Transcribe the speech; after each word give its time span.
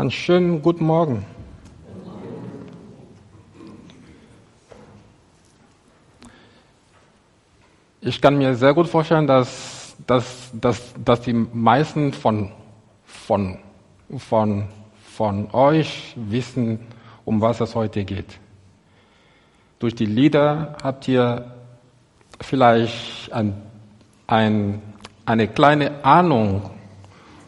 Einen 0.00 0.10
schönen 0.10 0.62
guten 0.62 0.86
Morgen. 0.86 1.26
Ich 8.00 8.22
kann 8.22 8.38
mir 8.38 8.54
sehr 8.54 8.72
gut 8.72 8.88
vorstellen, 8.88 9.26
dass, 9.26 9.94
dass, 10.06 10.52
dass, 10.54 10.94
dass 11.04 11.20
die 11.20 11.34
meisten 11.34 12.14
von, 12.14 12.50
von, 13.04 13.58
von, 14.16 14.68
von 15.04 15.50
euch 15.52 16.14
wissen, 16.16 16.80
um 17.26 17.42
was 17.42 17.60
es 17.60 17.74
heute 17.74 18.06
geht. 18.06 18.40
Durch 19.80 19.94
die 19.94 20.06
Lieder 20.06 20.78
habt 20.82 21.08
ihr 21.08 21.44
vielleicht 22.40 23.30
ein, 23.34 23.52
ein, 24.26 24.80
eine 25.26 25.46
kleine 25.48 26.02
Ahnung 26.02 26.70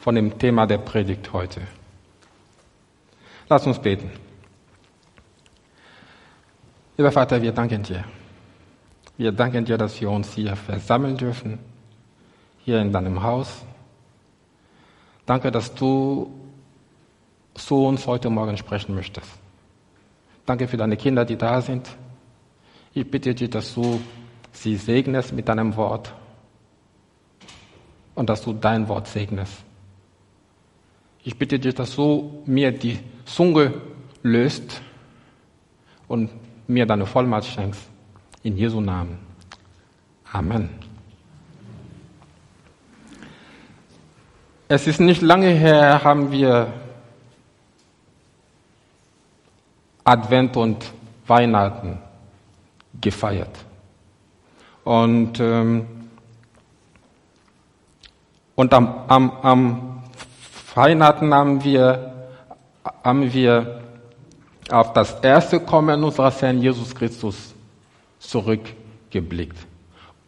von 0.01 0.15
dem 0.15 0.39
Thema 0.39 0.67
der 0.67 0.77
Predigt 0.77 1.33
heute. 1.33 1.63
Lass 3.53 3.67
uns 3.67 3.79
beten. 3.79 4.11
Lieber 6.97 7.13
Vater, 7.13 7.43
wir 7.43 7.53
danken 7.53 7.83
dir. 7.83 8.03
Wir 9.19 9.31
danken 9.31 9.67
dir, 9.67 9.77
dass 9.77 10.01
wir 10.01 10.11
uns 10.11 10.33
hier 10.33 10.57
versammeln 10.57 11.19
dürfen, 11.19 11.59
hier 12.65 12.81
in 12.81 12.91
deinem 12.91 13.23
Haus. 13.23 13.63
Danke, 15.27 15.51
dass 15.51 15.75
du 15.75 16.33
zu 17.53 17.75
uns 17.89 18.07
heute 18.07 18.31
Morgen 18.31 18.57
sprechen 18.57 18.95
möchtest. 18.95 19.29
Danke 20.47 20.67
für 20.67 20.79
deine 20.79 20.97
Kinder, 20.97 21.27
die 21.27 21.37
da 21.37 21.61
sind. 21.61 21.91
Ich 22.95 23.11
bitte 23.11 23.35
dich, 23.35 23.51
dass 23.51 23.75
du 23.75 24.01
sie 24.51 24.77
segnest 24.77 25.35
mit 25.35 25.47
deinem 25.47 25.77
Wort 25.77 26.15
und 28.15 28.31
dass 28.31 28.41
du 28.41 28.55
dein 28.55 28.89
Wort 28.89 29.09
segnest. 29.09 29.63
Ich 31.25 31.39
bitte 31.39 31.59
dich, 31.59 31.75
dass 31.75 31.95
du 31.95 32.43
mir 32.47 32.73
die 32.73 32.99
Zunge 33.25 33.73
löst 34.23 34.83
und 36.09 36.31
mir 36.67 36.85
deine 36.85 37.07
Vollmacht 37.07 37.47
schenkst. 37.47 37.89
In 38.43 38.57
Jesu 38.57 38.81
Namen. 38.81 39.19
Amen. 40.33 40.69
Es 44.67 44.87
ist 44.87 45.01
nicht 45.01 45.23
lange 45.23 45.51
her, 45.51 46.03
haben 46.03 46.33
wir 46.33 46.73
Advent 50.03 50.57
und 50.57 50.93
Weihnachten 51.27 51.99
gefeiert. 53.01 53.65
Und, 54.83 55.39
ähm, 55.39 55.87
und 58.57 58.75
am, 58.75 59.05
am, 59.07 59.31
am 59.43 59.92
Weihnachten 60.75 61.35
haben 61.35 61.63
wir, 61.63 62.13
haben 63.05 63.33
wir 63.33 63.83
auf 64.71 64.93
das 64.93 65.21
erste 65.21 65.61
Kommen 65.61 66.03
unseres 66.03 66.41
Herrn 66.41 66.63
Jesus 66.63 66.95
Christus 66.95 67.55
zurückgeblickt. 68.19 69.59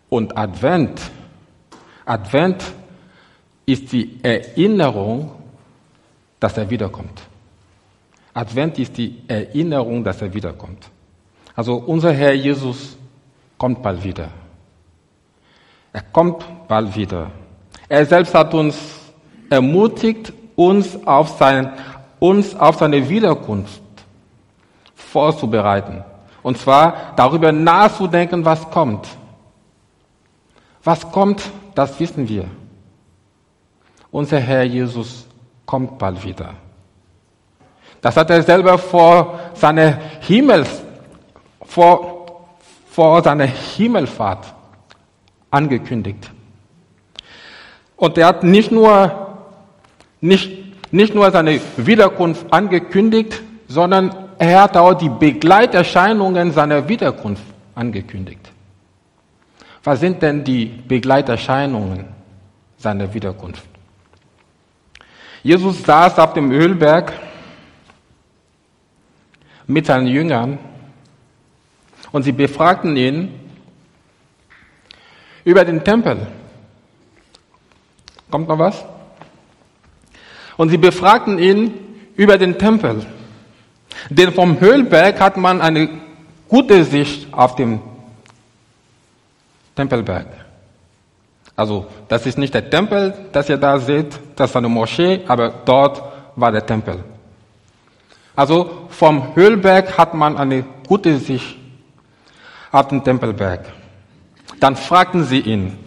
Und 0.09 0.37
Advent, 0.37 1.01
Advent 2.05 2.63
ist 3.67 3.91
die 3.93 4.23
Erinnerung, 4.23 5.33
dass 6.39 6.59
er 6.59 6.69
wiederkommt. 6.69 7.23
Advent 8.35 8.79
ist 8.79 8.99
die 8.99 9.23
Erinnerung, 9.29 10.05
dass 10.05 10.21
er 10.21 10.35
wiederkommt. 10.35 10.91
Also 11.57 11.77
unser 11.77 12.13
Herr 12.13 12.35
Jesus 12.35 12.97
kommt 13.57 13.83
bald 13.83 14.03
wieder. 14.03 14.29
Er 15.93 16.03
kommt 16.03 16.45
bald 16.69 16.95
wieder. 16.97 17.31
Er 17.89 18.05
selbst 18.05 18.35
hat 18.35 18.53
uns 18.53 18.94
ermutigt, 19.55 20.33
uns 20.57 21.07
auf, 21.07 21.39
sein, 21.39 21.73
uns 22.19 22.55
auf 22.55 22.77
seine 22.77 23.09
Wiederkunft 23.09 23.83
vorzubereiten. 24.95 26.05
Und 26.43 26.59
zwar 26.59 27.15
darüber 27.17 27.53
nachzudenken, 27.53 28.45
was 28.45 28.71
kommt. 28.71 29.09
Was 30.83 31.11
kommt, 31.11 31.43
das 31.75 31.99
wissen 31.99 32.29
wir. 32.29 32.45
Unser 34.11 34.39
Herr 34.39 34.65
Jesus 34.65 35.27
kommt 35.65 35.99
bald 35.99 36.23
wieder. 36.23 36.55
Das 38.01 38.17
hat 38.17 38.29
er 38.29 38.43
selber 38.43 38.77
vor 38.77 39.41
seiner 39.55 39.99
Himmels, 40.21 40.83
vor, 41.63 42.45
vor 42.91 43.23
seiner 43.23 43.47
Himmelfahrt 43.47 44.53
angekündigt. 45.51 46.31
Und 47.97 48.19
er 48.19 48.27
hat 48.27 48.43
nicht 48.43 48.71
nur, 48.71 49.24
nicht, 50.21 50.93
nicht 50.93 51.15
nur 51.15 51.31
seine 51.31 51.61
Wiederkunft 51.77 52.47
angekündigt, 52.53 53.43
sondern 53.69 54.15
er 54.39 54.63
hat 54.63 54.77
auch 54.77 54.95
die 54.95 55.09
Begleiterscheinungen 55.09 56.53
seiner 56.53 56.89
Wiederkunft 56.89 57.43
angekündigt. 57.75 58.51
Was 59.83 60.01
sind 60.01 60.23
denn 60.23 60.45
die 60.45 60.67
Begleiterscheinungen 60.67 62.07
seiner 62.79 63.13
Wiederkunft? 63.13 63.65
Jesus 65.43 65.83
saß 65.83 66.19
auf 66.19 66.33
dem 66.33 66.51
Ölberg 66.51 67.13
mit 69.67 69.87
seinen 69.87 70.07
Jüngern 70.07 70.59
und 72.13 72.23
sie 72.23 72.33
befragten 72.33 72.97
ihn 72.97 73.41
über 75.45 75.65
den 75.65 75.85
Tempel. 75.85 76.27
Kommt 78.31 78.49
noch 78.49 78.59
was? 78.59 78.85
Und 80.57 80.69
sie 80.69 80.79
befragten 80.79 81.39
ihn 81.39 81.75
über 82.17 82.39
den 82.39 82.59
Tempel. 82.59 83.05
Denn 84.11 84.33
vom 84.33 84.61
Höhlberg 84.61 85.21
hat 85.21 85.37
man 85.37 85.61
eine 85.61 85.89
gute 86.49 86.85
Sicht 86.85 87.33
auf 87.33 87.57
den 87.57 87.81
Tempelberg. 89.75 90.27
Also, 91.57 91.87
das 92.09 92.27
ist 92.27 92.39
nicht 92.39 92.53
der 92.55 92.69
Tempel, 92.69 93.15
das 93.33 93.49
ihr 93.49 93.57
da 93.57 93.79
seht, 93.79 94.19
das 94.37 94.51
ist 94.51 94.57
eine 94.57 94.69
Moschee, 94.69 95.21
aber 95.29 95.51
dort 95.65 96.03
war 96.35 96.51
der 96.51 96.67
Tempel. 96.67 97.05
Also, 98.35 98.89
vom 98.89 99.35
Höhlberg 99.37 99.97
hat 99.97 100.15
man 100.15 100.37
eine 100.37 100.65
gute 100.87 101.17
Sicht 101.19 101.57
auf 102.73 102.89
den 102.89 103.05
Tempelberg. 103.05 103.67
Dann 104.59 104.75
fragten 104.75 105.25
sie 105.25 105.41
ihn, 105.41 105.79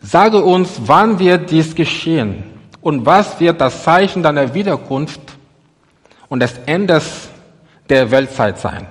sage 0.00 0.42
uns, 0.42 0.82
wann 0.84 1.18
wird 1.18 1.50
dies 1.50 1.74
geschehen 1.74 2.59
und 2.82 3.04
was 3.04 3.38
wird 3.40 3.60
das 3.60 3.82
Zeichen 3.82 4.22
deiner 4.22 4.54
Wiederkunft 4.54 5.20
und 6.28 6.40
des 6.40 6.54
Endes 6.66 7.28
der 7.88 8.10
Weltzeit 8.10 8.58
sein. 8.58 8.86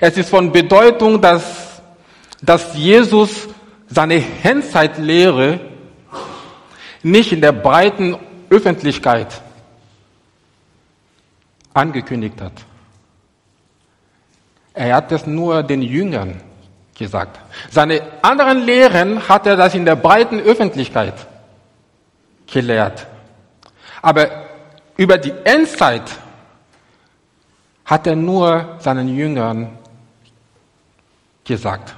Es 0.00 0.16
ist 0.16 0.28
von 0.28 0.52
Bedeutung, 0.52 1.20
dass, 1.20 1.80
dass 2.42 2.76
Jesus 2.76 3.48
seine 3.88 4.22
Endzeitlehre 4.42 5.60
nicht 7.02 7.32
in 7.32 7.40
der 7.40 7.52
breiten 7.52 8.16
Öffentlichkeit 8.50 9.40
angekündigt 11.72 12.40
hat. 12.40 12.52
Er 14.74 14.96
hat 14.96 15.12
es 15.12 15.26
nur 15.26 15.62
den 15.62 15.82
Jüngern 15.82 16.40
gesagt. 16.96 17.38
Seine 17.70 18.02
anderen 18.22 18.64
Lehren 18.64 19.28
hat 19.28 19.46
er 19.46 19.56
das 19.56 19.74
in 19.74 19.84
der 19.84 19.96
breiten 19.96 20.40
Öffentlichkeit 20.40 21.14
gelehrt. 22.46 23.06
Aber 24.02 24.28
über 24.96 25.18
die 25.18 25.32
Endzeit 25.44 26.10
hat 27.84 28.06
er 28.06 28.16
nur 28.16 28.76
seinen 28.78 29.08
Jüngern 29.08 29.78
gesagt. 31.44 31.94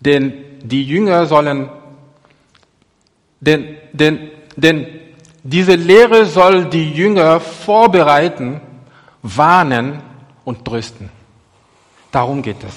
Denn 0.00 0.58
die 0.62 0.84
Jünger 0.84 1.26
sollen, 1.26 1.68
denn, 3.40 3.76
denn, 3.92 4.30
denn 4.56 4.86
diese 5.42 5.74
Lehre 5.74 6.26
soll 6.26 6.66
die 6.66 6.90
Jünger 6.92 7.40
vorbereiten, 7.40 8.60
warnen 9.22 10.02
und 10.44 10.64
trösten. 10.64 11.10
Darum 12.10 12.42
geht 12.42 12.62
es. 12.64 12.74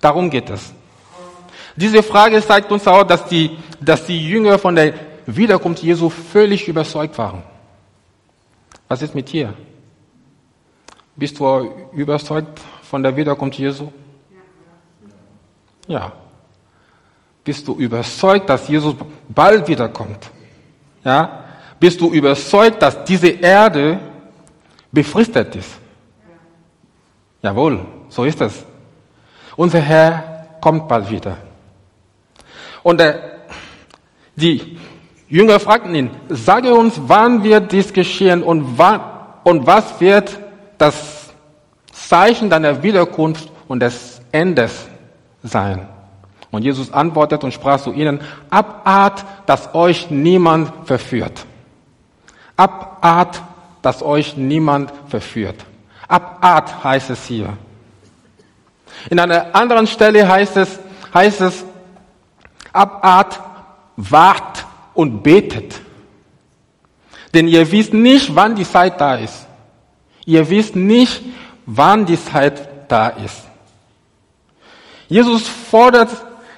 Darum 0.00 0.30
geht 0.30 0.50
es. 0.50 0.72
Diese 1.76 2.02
Frage 2.02 2.42
zeigt 2.42 2.72
uns 2.72 2.86
auch, 2.86 3.04
dass 3.04 3.26
die, 3.26 3.58
dass 3.80 4.06
die 4.06 4.28
Jünger 4.28 4.58
von 4.58 4.74
der 4.74 4.94
Wiederkunft 5.26 5.82
Jesu 5.82 6.08
völlig 6.08 6.66
überzeugt 6.66 7.18
waren. 7.18 7.42
Was 8.88 9.02
ist 9.02 9.14
mit 9.14 9.30
dir? 9.30 9.52
Bist 11.14 11.38
du 11.38 11.70
überzeugt 11.92 12.60
von 12.82 13.02
der 13.02 13.14
Wiederkunft 13.16 13.58
Jesu? 13.58 13.92
Ja. 15.86 16.12
Bist 17.44 17.66
du 17.68 17.74
überzeugt, 17.74 18.48
dass 18.48 18.68
Jesus 18.68 18.94
bald 19.28 19.68
wiederkommt? 19.68 20.30
Ja. 21.04 21.44
Bist 21.78 22.00
du 22.00 22.10
überzeugt, 22.12 22.80
dass 22.82 23.04
diese 23.04 23.28
Erde 23.28 24.00
befristet 24.90 25.54
ist? 25.56 25.78
Jawohl, 27.42 27.84
so 28.08 28.24
ist 28.24 28.40
es. 28.40 28.64
Unser 29.56 29.80
Herr 29.80 30.46
kommt 30.60 30.88
bald 30.88 31.10
wieder. 31.10 31.36
Und 32.86 33.00
äh, 33.00 33.18
die 34.36 34.78
Jünger 35.28 35.58
fragten 35.58 35.92
ihn, 35.92 36.10
sage 36.28 36.72
uns, 36.72 36.94
wann 37.08 37.42
wird 37.42 37.72
dies 37.72 37.92
geschehen 37.92 38.44
und, 38.44 38.78
wann, 38.78 39.00
und 39.42 39.66
was 39.66 40.00
wird 40.00 40.38
das 40.78 41.34
Zeichen 41.90 42.48
deiner 42.48 42.84
Wiederkunft 42.84 43.50
und 43.66 43.80
des 43.80 44.20
Endes 44.30 44.86
sein? 45.42 45.88
Und 46.52 46.62
Jesus 46.62 46.92
antwortet 46.92 47.42
und 47.42 47.52
sprach 47.52 47.80
zu 47.80 47.92
ihnen, 47.92 48.20
Abart, 48.50 49.24
dass 49.46 49.74
euch 49.74 50.08
niemand 50.08 50.70
verführt. 50.84 51.44
Abart, 52.56 53.42
dass 53.82 54.00
euch 54.00 54.36
niemand 54.36 54.92
verführt. 55.08 55.56
Abart 56.06 56.84
heißt 56.84 57.10
es 57.10 57.26
hier. 57.26 57.48
In 59.10 59.18
einer 59.18 59.56
anderen 59.56 59.88
Stelle 59.88 60.28
heißt 60.28 60.56
es, 60.56 60.78
heißt 61.12 61.40
es, 61.40 61.64
Abart, 62.76 63.40
wart 63.96 64.66
und 64.94 65.22
betet. 65.22 65.80
Denn 67.34 67.48
ihr 67.48 67.70
wisst 67.70 67.92
nicht, 67.92 68.34
wann 68.34 68.54
die 68.54 68.68
Zeit 68.68 69.00
da 69.00 69.16
ist. 69.16 69.46
Ihr 70.24 70.48
wisst 70.48 70.76
nicht, 70.76 71.22
wann 71.66 72.06
die 72.06 72.22
Zeit 72.22 72.90
da 72.90 73.08
ist. 73.08 73.42
Jesus 75.08 75.46
fordert 75.46 76.10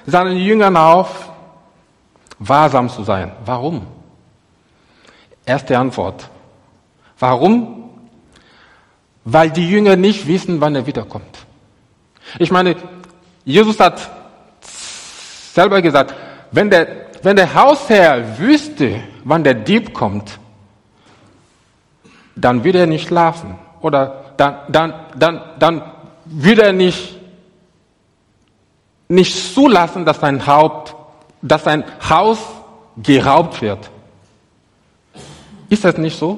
seinen 0.05 0.37
Jüngern 0.37 0.75
auf, 0.75 1.29
wahrsam 2.39 2.89
zu 2.89 3.03
sein. 3.03 3.31
Warum? 3.45 3.85
Erste 5.45 5.77
Antwort. 5.77 6.29
Warum? 7.19 7.89
Weil 9.25 9.51
die 9.51 9.69
Jünger 9.69 9.95
nicht 9.95 10.25
wissen, 10.25 10.61
wann 10.61 10.75
er 10.75 10.87
wiederkommt. 10.87 11.45
Ich 12.39 12.51
meine, 12.51 12.75
Jesus 13.45 13.79
hat 13.79 14.09
selber 15.59 15.81
gesagt, 15.81 16.13
wenn 16.51 16.69
der, 16.69 16.87
wenn 17.23 17.35
der 17.35 17.53
Hausherr 17.53 18.39
wüsste, 18.39 19.03
wann 19.23 19.43
der 19.43 19.55
Dieb 19.55 19.93
kommt, 19.93 20.39
dann 22.35 22.63
würde 22.63 22.79
er 22.79 22.87
nicht 22.87 23.07
schlafen. 23.07 23.59
Oder 23.81 24.33
dann, 24.37 24.53
dann, 24.69 24.93
dann, 25.17 25.41
dann 25.59 25.81
würde 26.25 26.63
er 26.63 26.73
nicht 26.73 27.19
nicht 29.09 29.53
zulassen, 29.55 30.05
dass 30.05 30.19
sein 30.19 30.45
Haupt, 30.45 30.95
dass 31.41 31.63
sein 31.63 31.83
Haus 32.07 32.37
geraubt 32.97 33.61
wird. 33.61 33.89
Ist 35.67 35.83
das 35.83 35.97
nicht 35.97 36.17
so? 36.17 36.37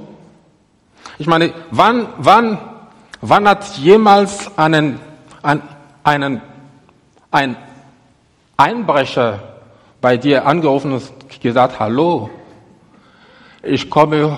Ich 1.18 1.28
meine, 1.28 1.54
wann, 1.70 2.08
wann, 2.18 2.58
wann 3.20 3.48
hat 3.48 3.78
jemals 3.78 4.58
einen, 4.58 5.00
einen, 5.44 5.62
einen, 6.04 6.42
ein 7.30 7.58
Einbrecher 8.62 9.40
bei 10.00 10.18
dir 10.18 10.46
angerufen 10.46 10.94
und 10.94 11.42
gesagt, 11.42 11.80
hallo, 11.80 12.30
ich 13.64 13.90
komme 13.90 14.38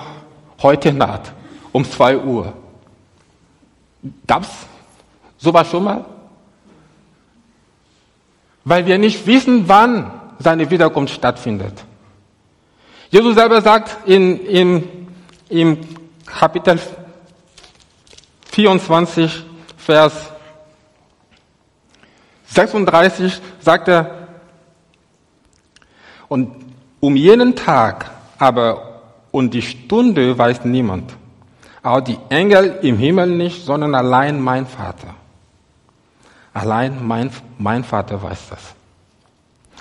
heute 0.62 0.92
Nacht 0.92 1.32
um 1.72 1.84
zwei 1.84 2.16
Uhr. 2.16 2.52
Gab's 4.26 4.66
sowas 5.38 5.70
schon 5.70 5.84
mal? 5.84 6.04
weil 8.64 8.86
wir 8.86 8.98
nicht 8.98 9.26
wissen, 9.26 9.68
wann 9.68 10.10
seine 10.38 10.70
Wiederkunft 10.70 11.14
stattfindet. 11.14 11.84
Jesus 13.10 13.34
selber 13.34 13.60
sagt 13.62 14.08
in, 14.08 14.40
in, 14.46 15.08
im 15.48 15.78
Kapitel 16.26 16.80
24, 18.50 19.44
Vers 19.76 20.30
36, 22.54 23.40
sagt 23.60 23.88
er, 23.88 24.28
und 26.28 26.54
um 27.00 27.16
jenen 27.16 27.54
Tag 27.54 28.10
aber 28.38 29.00
und 29.30 29.52
die 29.52 29.62
Stunde 29.62 30.38
weiß 30.38 30.64
niemand, 30.64 31.12
auch 31.82 32.00
die 32.00 32.18
Engel 32.28 32.78
im 32.82 32.96
Himmel 32.96 33.26
nicht, 33.26 33.64
sondern 33.64 33.94
allein 33.94 34.40
mein 34.40 34.66
Vater. 34.66 35.14
Allein 36.52 37.04
mein, 37.04 37.30
mein 37.58 37.82
Vater 37.82 38.22
weiß 38.22 38.48
das. 38.50 38.60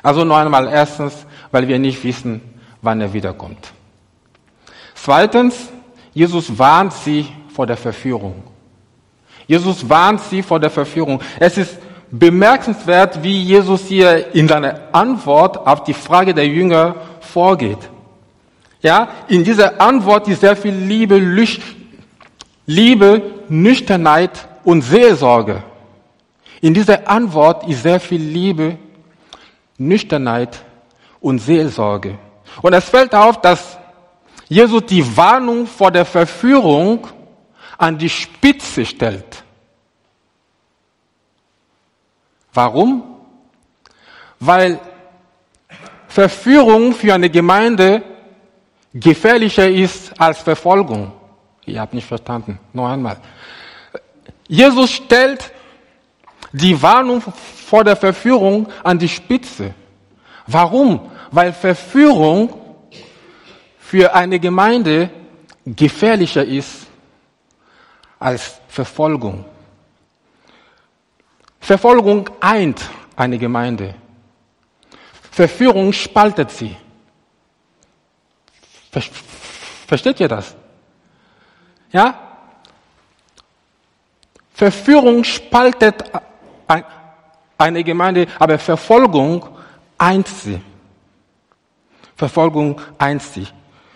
Also 0.01 0.25
noch 0.25 0.37
einmal 0.37 0.67
erstens, 0.67 1.25
weil 1.51 1.67
wir 1.67 1.77
nicht 1.79 2.03
wissen, 2.03 2.41
wann 2.81 2.99
er 2.99 3.13
wiederkommt. 3.13 3.71
Zweitens, 4.95 5.69
Jesus 6.13 6.57
warnt 6.57 6.93
sie 6.93 7.27
vor 7.53 7.67
der 7.67 7.77
Verführung. 7.77 8.43
Jesus 9.47 9.87
warnt 9.87 10.21
sie 10.21 10.41
vor 10.41 10.59
der 10.59 10.69
Verführung. 10.69 11.21
Es 11.39 11.57
ist 11.57 11.77
bemerkenswert, 12.13 13.23
wie 13.23 13.41
Jesus 13.41 13.87
hier 13.87 14.35
in 14.35 14.47
seiner 14.47 14.79
Antwort 14.91 15.65
auf 15.65 15.83
die 15.83 15.95
Frage 15.95 16.35
der 16.35 16.47
Jünger 16.47 16.95
vorgeht. 17.21 17.89
Ja, 18.83 19.09
in 19.27 19.43
dieser 19.43 19.81
Antwort 19.81 20.27
ist 20.27 20.41
sehr 20.41 20.55
viel 20.55 20.75
Liebe, 20.75 21.17
Liebe, 22.67 23.21
Nüchternheit 23.49 24.47
und 24.63 24.83
Seelsorge. 24.83 25.63
In 26.61 26.75
dieser 26.75 27.09
Antwort 27.09 27.67
ist 27.67 27.81
sehr 27.81 27.99
viel 27.99 28.21
Liebe, 28.21 28.77
Nüchternheit 29.79 30.63
und 31.19 31.39
Seelsorge. 31.39 32.19
Und 32.61 32.73
es 32.73 32.85
fällt 32.85 33.15
auf, 33.15 33.41
dass 33.41 33.79
Jesus 34.47 34.85
die 34.85 35.17
Warnung 35.17 35.65
vor 35.65 35.89
der 35.89 36.05
Verführung 36.05 37.07
an 37.79 37.97
die 37.97 38.09
Spitze 38.09 38.85
stellt. 38.85 39.42
Warum? 42.53 43.03
Weil 44.39 44.79
Verführung 46.07 46.93
für 46.93 47.13
eine 47.13 47.29
Gemeinde 47.29 48.03
gefährlicher 48.93 49.67
ist 49.67 50.19
als 50.19 50.39
Verfolgung. 50.39 51.11
Ihr 51.65 51.79
habt 51.79 51.93
nicht 51.93 52.07
verstanden. 52.07 52.59
Noch 52.73 52.87
einmal. 52.87 53.17
Jesus 54.47 54.91
stellt 54.91 55.51
die 56.51 56.79
Warnung 56.79 57.21
vor 57.21 57.83
der 57.83 57.95
Verführung 57.95 58.67
an 58.83 58.99
die 58.99 59.09
Spitze. 59.09 59.73
Warum? 60.45 61.09
Weil 61.31 61.53
Verführung 61.53 62.53
für 63.79 64.13
eine 64.13 64.39
Gemeinde 64.39 65.09
gefährlicher 65.65 66.45
ist 66.45 66.85
als 68.19 68.59
Verfolgung. 68.67 69.45
Verfolgung 71.63 72.29
eint 72.41 72.89
eine 73.15 73.37
Gemeinde. 73.37 73.95
Verführung 75.31 75.93
spaltet 75.93 76.51
sie. 76.51 76.75
Versteht 79.87 80.19
ihr 80.19 80.27
das? 80.27 80.57
Ja? 81.93 82.19
Verführung 84.53 85.23
spaltet 85.23 86.03
eine 87.57 87.83
Gemeinde, 87.85 88.27
aber 88.37 88.59
Verfolgung 88.59 89.47
eint 89.97 90.27
sie. 90.27 90.59
Verfolgung 92.17 92.81
eint 92.97 93.21
sie. 93.21 93.47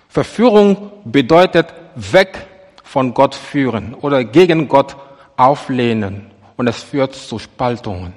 Verführung 0.08 0.90
bedeutet 1.04 1.74
weg 1.96 2.48
von 2.82 3.14
Gott 3.14 3.36
führen 3.36 3.94
oder 3.94 4.24
gegen 4.24 4.70
Gott 4.70 4.96
auflehnen 5.36 6.32
und 6.58 6.68
es 6.68 6.84
führt 6.84 7.16
zu 7.16 7.40
Spaltungen. 7.40 8.14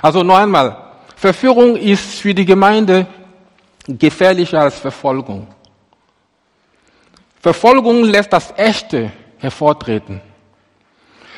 Also 0.00 0.22
noch 0.22 0.38
einmal, 0.38 0.76
Verführung 1.16 1.76
ist 1.76 2.20
für 2.20 2.34
die 2.34 2.44
Gemeinde 2.44 3.06
gefährlicher 3.86 4.60
als 4.60 4.78
Verfolgung. 4.78 5.46
Verfolgung 7.40 8.04
lässt 8.04 8.32
das 8.32 8.54
Echte 8.56 9.12
hervortreten. 9.38 10.20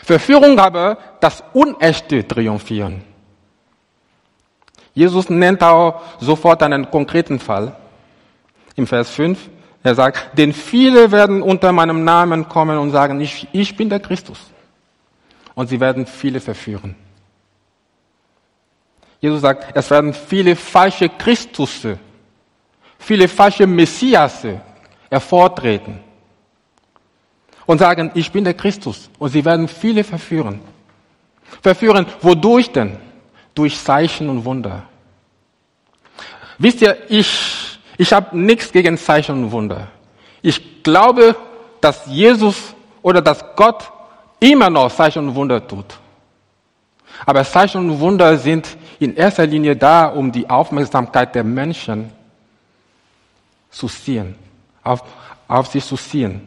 Verführung 0.02 0.58
aber 0.58 0.98
das 1.20 1.42
Unechte 1.54 2.28
triumphieren. 2.28 3.02
Jesus 4.92 5.30
nennt 5.30 5.62
auch 5.62 6.02
sofort 6.20 6.62
einen 6.62 6.90
konkreten 6.90 7.40
Fall. 7.40 7.74
Im 8.76 8.86
Vers 8.86 9.10
5, 9.10 9.38
er 9.82 9.94
sagt, 9.94 10.38
denn 10.38 10.52
viele 10.52 11.10
werden 11.10 11.42
unter 11.42 11.72
meinem 11.72 12.04
Namen 12.04 12.48
kommen 12.48 12.78
und 12.78 12.90
sagen, 12.90 13.20
ich, 13.20 13.48
ich 13.52 13.76
bin 13.76 13.88
der 13.88 14.00
Christus. 14.00 14.38
Und 15.54 15.68
sie 15.68 15.78
werden 15.78 16.06
viele 16.06 16.40
verführen. 16.40 16.94
Jesus 19.20 19.40
sagt, 19.40 19.74
es 19.74 19.90
werden 19.90 20.12
viele 20.12 20.54
falsche 20.54 21.08
Christusse, 21.08 21.98
viele 22.98 23.26
falsche 23.28 23.66
Messiasse 23.66 24.60
hervortreten 25.10 26.00
und 27.66 27.78
sagen, 27.78 28.10
ich 28.14 28.30
bin 28.30 28.44
der 28.44 28.54
Christus. 28.54 29.08
Und 29.18 29.30
sie 29.30 29.44
werden 29.44 29.68
viele 29.68 30.04
verführen. 30.04 30.60
Verführen, 31.62 32.06
wodurch 32.20 32.70
denn? 32.72 32.98
Durch 33.54 33.78
Zeichen 33.78 34.28
und 34.28 34.44
Wunder. 34.44 34.82
Wisst 36.58 36.82
ihr, 36.82 36.96
ich, 37.08 37.78
ich 37.96 38.12
habe 38.12 38.36
nichts 38.38 38.72
gegen 38.72 38.98
Zeichen 38.98 39.44
und 39.44 39.52
Wunder. 39.52 39.88
Ich 40.42 40.82
glaube, 40.82 41.36
dass 41.80 42.06
Jesus 42.06 42.74
oder 43.02 43.22
dass 43.22 43.44
Gott 43.56 43.90
immer 44.50 44.70
noch 44.70 44.92
Zeichen 44.92 45.28
und 45.28 45.34
Wunder 45.34 45.66
tut. 45.66 45.86
Aber 47.24 47.44
Zeichen 47.44 47.90
und 47.90 48.00
Wunder 48.00 48.36
sind 48.36 48.76
in 48.98 49.16
erster 49.16 49.46
Linie 49.46 49.76
da, 49.76 50.06
um 50.06 50.30
die 50.30 50.48
Aufmerksamkeit 50.48 51.34
der 51.34 51.44
Menschen 51.44 52.10
zu 53.70 53.88
ziehen, 53.88 54.34
auf, 54.82 55.02
auf 55.48 55.66
sich 55.68 55.84
zu 55.84 55.96
ziehen. 55.96 56.42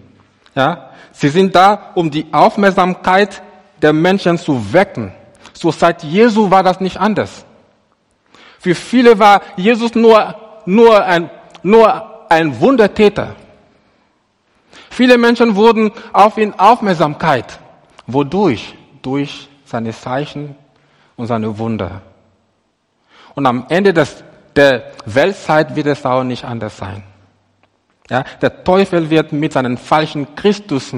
Ja? 0.56 0.92
Sie 1.12 1.30
sind 1.30 1.56
da, 1.56 1.92
um 1.96 2.10
die 2.12 2.28
Aufmerksamkeit 2.32 3.42
der 3.82 3.94
Menschen 3.94 4.38
zu 4.38 4.74
wecken. 4.74 5.12
Zur 5.54 5.76
Zeit 5.76 6.04
Jesu 6.04 6.50
war 6.52 6.64
das 6.64 6.80
nicht 6.80 6.98
anders. 6.98 7.46
Für 8.60 8.76
viele 8.76 9.18
war 9.18 9.42
Jesus 9.56 9.96
nur, 9.96 10.36
nur 10.66 11.04
ein, 11.04 11.30
nur 11.64 12.30
ein 12.30 12.60
Wundertäter. 12.60 13.36
Viele 14.90 15.18
Menschen 15.18 15.56
wurden 15.56 15.92
auf 16.14 16.38
ihn 16.38 16.54
Aufmerksamkeit. 16.58 17.60
Wodurch? 18.08 18.76
Durch 19.02 19.48
seine 19.66 19.92
Zeichen 19.92 20.56
und 21.18 21.28
seine 21.28 21.58
Wunder. 21.58 22.02
Und 23.36 23.46
am 23.46 23.66
Ende 23.70 23.94
des, 23.94 24.24
der 24.56 24.92
Weltzeit 25.06 25.76
wird 25.76 25.88
es 25.88 26.06
auch 26.06 26.24
nicht 26.24 26.44
anders 26.44 26.78
sein. 26.78 27.04
Ja, 28.10 28.24
der 28.42 28.64
Teufel 28.64 29.10
wird 29.10 29.34
mit 29.34 29.54
seinen 29.54 29.78
falschen 29.78 30.36
Christus 30.36 30.94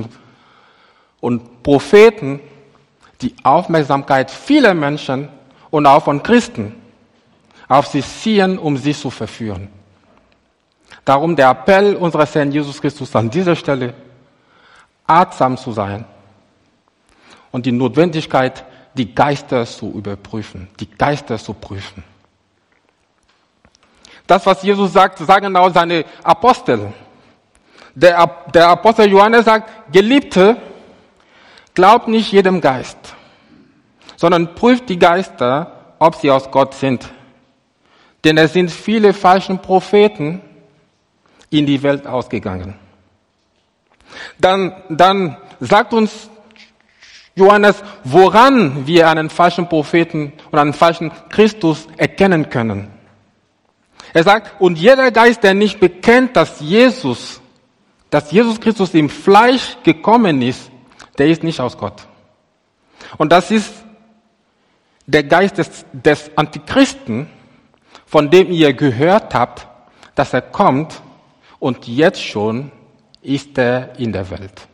und 1.19 1.63
Propheten 1.63 2.39
die 3.21 3.35
Aufmerksamkeit 3.43 4.29
vieler 4.29 4.73
Menschen 4.73 5.27
und 5.71 5.85
auch 5.85 6.03
von 6.03 6.21
Christen 6.23 6.75
auf 7.67 7.87
sich 7.87 8.05
ziehen, 8.05 8.57
um 8.57 8.77
sie 8.77 8.93
zu 8.93 9.09
verführen. 9.09 9.67
Darum 11.03 11.35
der 11.35 11.49
Appell 11.49 11.95
unseres 11.95 12.33
Herrn 12.35 12.51
Jesus 12.51 12.79
Christus 12.79 13.15
an 13.15 13.29
dieser 13.29 13.55
Stelle, 13.55 13.93
achtsam 15.07 15.57
zu 15.57 15.71
sein 15.71 16.05
und 17.51 17.65
die 17.65 17.71
Notwendigkeit, 17.71 18.65
die 18.93 19.13
Geister 19.13 19.65
zu 19.65 19.91
überprüfen, 19.91 20.67
die 20.79 20.89
Geister 20.89 21.37
zu 21.37 21.53
prüfen. 21.53 22.03
Das, 24.27 24.45
was 24.45 24.61
Jesus 24.61 24.93
sagt, 24.93 25.19
sagen 25.19 25.55
auch 25.55 25.73
seine 25.73 26.05
Apostel. 26.23 26.93
Der, 27.95 28.29
der 28.53 28.69
Apostel 28.69 29.09
Johannes 29.09 29.45
sagt, 29.45 29.91
Geliebte, 29.91 30.57
glaubt 31.73 32.07
nicht 32.07 32.31
jedem 32.31 32.61
Geist, 32.61 32.97
sondern 34.15 34.53
prüft 34.53 34.87
die 34.89 34.99
Geister, 34.99 35.95
ob 35.97 36.15
sie 36.15 36.29
aus 36.29 36.51
Gott 36.51 36.75
sind. 36.75 37.09
Denn 38.23 38.37
es 38.37 38.53
sind 38.53 38.69
viele 38.69 39.13
falsche 39.13 39.55
Propheten 39.55 40.41
in 41.49 41.65
die 41.65 41.81
Welt 41.81 42.05
ausgegangen. 42.05 42.75
Dann, 44.37 44.75
dann 44.89 45.37
sagt 45.59 45.93
uns 45.93 46.29
Johannes, 47.39 47.81
woran 48.03 48.85
wir 48.85 49.09
einen 49.09 49.29
falschen 49.29 49.67
Propheten 49.67 50.33
und 50.51 50.59
einen 50.59 50.73
falschen 50.73 51.11
Christus 51.29 51.87
erkennen 51.97 52.49
können. 52.49 52.89
Er 54.13 54.23
sagt, 54.23 54.59
und 54.61 54.77
jeder 54.77 55.11
Geist, 55.11 55.43
der 55.43 55.53
nicht 55.53 55.79
bekennt, 55.79 56.35
dass 56.35 56.59
Jesus, 56.59 57.41
dass 58.09 58.31
Jesus 58.31 58.59
Christus 58.59 58.93
im 58.93 59.09
Fleisch 59.09 59.77
gekommen 59.83 60.41
ist, 60.41 60.69
der 61.17 61.27
ist 61.27 61.43
nicht 61.43 61.59
aus 61.59 61.77
Gott. 61.77 62.07
Und 63.17 63.31
das 63.31 63.51
ist 63.51 63.71
der 65.05 65.23
Geist 65.23 65.57
des, 65.57 65.85
des 65.91 66.31
Antichristen, 66.35 67.27
von 68.05 68.29
dem 68.29 68.51
ihr 68.51 68.73
gehört 68.73 69.33
habt, 69.33 69.67
dass 70.15 70.33
er 70.33 70.41
kommt 70.41 71.01
und 71.59 71.87
jetzt 71.87 72.23
schon 72.23 72.71
ist 73.21 73.57
er 73.57 73.97
in 73.99 74.11
der 74.11 74.29
Welt. 74.29 74.67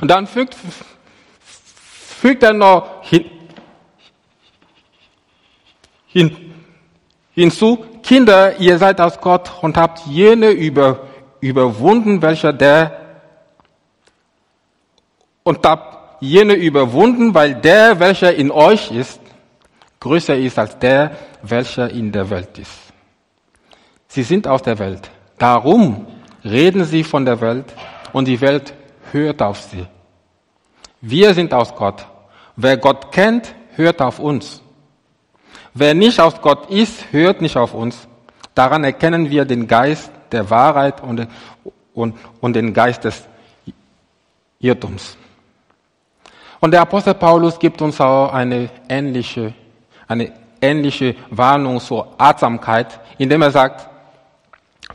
Und 0.00 0.08
dann 0.08 0.26
fügt, 0.26 0.56
fügt 2.22 2.44
er 2.44 2.52
noch 2.52 3.02
hin, 3.02 3.24
hin, 6.06 6.54
hinzu, 7.34 7.84
Kinder, 8.00 8.60
ihr 8.60 8.78
seid 8.78 9.00
aus 9.00 9.20
Gott 9.20 9.50
und 9.60 9.76
habt 9.76 10.06
jene 10.06 10.50
über, 10.50 11.08
überwunden, 11.40 12.22
welcher 12.22 12.52
der, 12.52 12.96
und 15.42 15.66
habt 15.66 16.22
jene 16.22 16.54
überwunden, 16.54 17.34
weil 17.34 17.56
der, 17.56 17.98
welcher 17.98 18.32
in 18.32 18.52
euch 18.52 18.92
ist, 18.92 19.20
größer 19.98 20.36
ist 20.36 20.56
als 20.60 20.78
der, 20.78 21.16
welcher 21.42 21.90
in 21.90 22.12
der 22.12 22.30
Welt 22.30 22.56
ist. 22.56 22.92
Sie 24.06 24.22
sind 24.22 24.46
aus 24.46 24.62
der 24.62 24.78
Welt. 24.78 25.10
Darum 25.38 26.06
reden 26.44 26.84
sie 26.84 27.02
von 27.02 27.24
der 27.24 27.40
Welt 27.40 27.74
und 28.12 28.28
die 28.28 28.40
Welt 28.40 28.74
hört 29.10 29.42
auf 29.42 29.60
sie. 29.60 29.88
Wir 31.00 31.34
sind 31.34 31.52
aus 31.52 31.74
Gott. 31.74 32.06
Wer 32.56 32.76
Gott 32.76 33.12
kennt, 33.12 33.54
hört 33.76 34.00
auf 34.00 34.18
uns. 34.18 34.62
Wer 35.74 35.94
nicht 35.94 36.20
aus 36.20 36.40
Gott 36.40 36.70
ist, 36.70 37.12
hört 37.12 37.40
nicht 37.40 37.56
auf 37.56 37.74
uns. 37.74 38.06
Daran 38.54 38.84
erkennen 38.84 39.30
wir 39.30 39.44
den 39.44 39.66
Geist 39.66 40.10
der 40.30 40.48
Wahrheit 40.50 41.02
und, 41.02 41.26
und, 41.94 42.14
und 42.40 42.52
den 42.54 42.74
Geist 42.74 43.04
des 43.04 43.26
Irrtums. 44.58 45.16
Und 46.60 46.72
der 46.72 46.82
Apostel 46.82 47.14
Paulus 47.14 47.58
gibt 47.58 47.80
uns 47.82 48.00
auch 48.00 48.32
eine 48.32 48.68
ähnliche 48.88 49.54
eine 50.12 50.32
ähnliche 50.60 51.16
Warnung 51.30 51.80
zur 51.80 52.14
Achtsamkeit, 52.18 53.00
indem 53.18 53.42
er 53.42 53.50
sagt, 53.50 53.88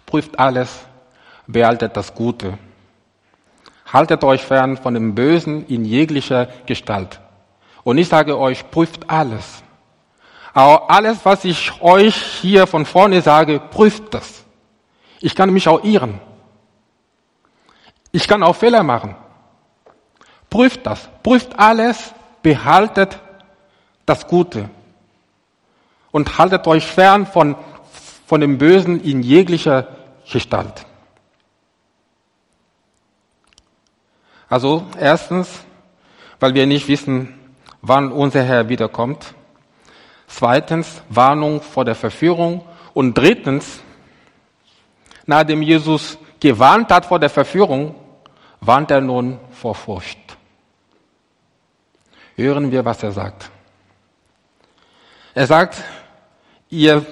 prüft 0.06 0.40
alles, 0.40 0.86
behaltet 1.48 1.98
das 1.98 2.14
Gute. 2.14 2.58
Haltet 3.92 4.24
euch 4.24 4.44
fern 4.44 4.78
von 4.78 4.94
dem 4.94 5.16
Bösen 5.16 5.66
in 5.68 5.86
jeglicher 5.86 6.48
Gestalt. 6.66 7.20
Und 7.88 7.98
ich 8.00 8.10
sage 8.10 8.38
euch, 8.38 8.70
prüft 8.70 9.10
alles. 9.10 9.64
Auch 10.54 10.90
alles, 10.90 11.20
was 11.24 11.46
ich 11.46 11.82
euch 11.82 12.18
hier 12.18 12.68
von 12.68 12.86
vorne 12.86 13.22
sage, 13.22 13.62
prüft 13.62 14.14
das. 14.14 14.44
Ich 15.22 15.36
kann 15.36 15.54
mich 15.54 15.70
auch 15.70 15.86
irren. 15.86 16.20
Ich 18.12 18.28
kann 18.28 18.44
auch 18.44 18.58
Fehler 18.58 18.84
machen. 18.84 19.16
Prüft 20.50 20.86
das. 20.86 21.08
Prüft 21.24 21.58
alles, 21.58 22.14
behaltet 22.42 23.22
das 24.06 24.28
Gute 24.28 24.70
und 26.12 26.38
haltet 26.38 26.68
euch 26.68 26.86
fern 26.86 27.26
von, 27.26 27.56
von 28.26 28.42
dem 28.42 28.58
Bösen 28.58 29.02
in 29.02 29.24
jeglicher 29.24 29.88
Gestalt. 30.30 30.86
Also 34.50 34.86
erstens, 35.00 35.62
weil 36.42 36.54
wir 36.54 36.68
nicht 36.68 36.90
wissen, 36.90 37.37
wann 37.88 38.12
unser 38.12 38.44
Herr 38.44 38.70
wiederkommt. 38.70 39.34
Zweitens, 40.28 41.02
Warnung 41.10 41.62
vor 41.62 41.86
der 41.86 41.96
Verführung. 41.96 42.64
Und 42.94 43.18
drittens, 43.18 43.80
nachdem 45.26 45.62
Jesus 45.62 46.18
gewarnt 46.40 46.92
hat 46.92 47.06
vor 47.06 47.20
der 47.20 47.30
Verführung, 47.30 47.96
warnt 48.60 48.92
er 48.92 49.02
nun 49.02 49.40
vor 49.52 49.76
Furcht. 49.76 50.20
Hören 52.36 52.72
wir, 52.72 52.84
was 52.86 53.02
er 53.04 53.12
sagt. 53.12 53.50
Er 55.34 55.48
sagt, 55.48 55.84
ihr, 56.70 57.06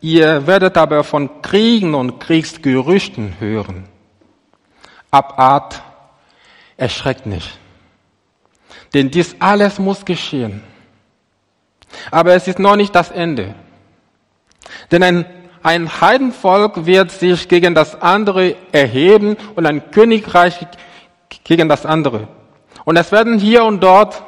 ihr 0.00 0.46
werdet 0.46 0.76
aber 0.76 1.04
von 1.04 1.42
Kriegen 1.42 1.94
und 1.94 2.20
Kriegsgerüchten 2.20 3.40
hören. 3.40 3.88
Abart 5.10 5.82
erschreckt 6.76 7.26
nicht. 7.26 7.58
Denn 8.94 9.10
dies 9.10 9.36
alles 9.38 9.78
muss 9.78 10.04
geschehen. 10.04 10.62
Aber 12.10 12.34
es 12.34 12.48
ist 12.48 12.58
noch 12.58 12.76
nicht 12.76 12.94
das 12.94 13.10
Ende. 13.10 13.54
Denn 14.90 15.02
ein, 15.02 15.26
ein 15.62 16.00
Heidenvolk 16.00 16.86
wird 16.86 17.10
sich 17.10 17.48
gegen 17.48 17.74
das 17.74 18.00
andere 18.00 18.56
erheben 18.72 19.36
und 19.54 19.66
ein 19.66 19.90
Königreich 19.90 20.66
gegen 21.44 21.68
das 21.68 21.84
andere. 21.84 22.28
Und 22.84 22.96
es 22.96 23.12
werden 23.12 23.38
hier 23.38 23.64
und 23.64 23.80
dort 23.80 24.22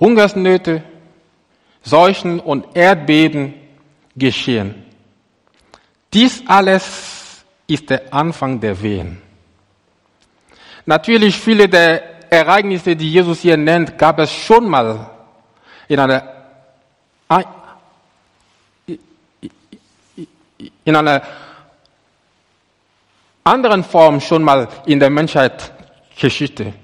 Hungersnöte, 0.00 0.82
Seuchen 1.82 2.40
und 2.40 2.76
Erdbeben 2.76 3.54
geschehen. 4.16 4.84
Dies 6.12 6.42
alles 6.46 7.44
ist 7.66 7.88
der 7.90 8.12
Anfang 8.12 8.60
der 8.60 8.80
Wehen. 8.82 9.20
Natürlich 10.86 11.36
viele 11.36 11.68
der 11.68 12.17
Ereignisse, 12.30 12.96
die 12.96 13.10
Jesus 13.12 13.40
hier 13.40 13.56
nennt, 13.56 13.98
gab 13.98 14.18
es 14.18 14.32
schon 14.32 14.68
mal 14.68 15.10
in 15.88 15.98
einer, 15.98 16.22
in 20.84 20.96
einer 20.96 21.22
anderen 23.44 23.84
Form 23.84 24.20
schon 24.20 24.42
mal 24.42 24.68
in 24.86 25.00
der 25.00 25.10
Menschheitsgeschichte. 25.10 26.74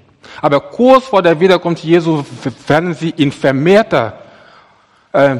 Aber 0.41 0.59
kurz 0.59 1.05
vor 1.05 1.21
der 1.21 1.39
Wiederkunft 1.39 1.83
Jesu 1.83 2.23
werden 2.67 2.93
sie 2.93 3.11
in 3.11 3.31
vermehrter 3.31 4.19
äh, 5.13 5.37